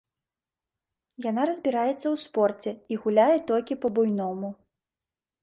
[1.25, 4.53] Яна разбіраецца ў спорце і гуляе толькі па-буйному.